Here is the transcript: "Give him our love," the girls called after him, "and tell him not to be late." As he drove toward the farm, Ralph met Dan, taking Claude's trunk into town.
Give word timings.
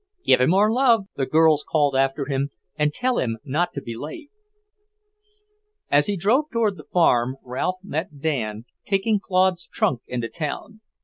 "Give 0.25 0.41
him 0.41 0.51
our 0.55 0.71
love," 0.71 1.05
the 1.15 1.27
girls 1.27 1.63
called 1.63 1.95
after 1.95 2.25
him, 2.25 2.49
"and 2.75 2.91
tell 2.91 3.19
him 3.19 3.37
not 3.43 3.71
to 3.73 3.83
be 3.83 3.95
late." 3.95 4.31
As 5.91 6.07
he 6.07 6.17
drove 6.17 6.45
toward 6.51 6.77
the 6.77 6.85
farm, 6.91 7.37
Ralph 7.43 7.77
met 7.83 8.19
Dan, 8.19 8.65
taking 8.83 9.19
Claude's 9.19 9.67
trunk 9.67 10.01
into 10.07 10.27
town. 10.27 10.81